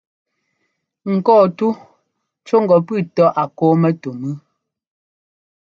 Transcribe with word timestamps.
Ŋkɔ́ɔtú 1.13 1.67
cú 2.45 2.55
ŋgɔ 2.63 2.77
pʉ́ʉ 2.87 2.99
tɔ́ 3.15 3.27
a 3.41 3.43
kɔ́ɔ 3.57 3.73
mɛtú 3.81 4.09
mʉ́ʉ. 4.21 4.35